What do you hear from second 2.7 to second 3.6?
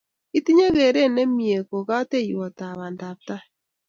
pandaptai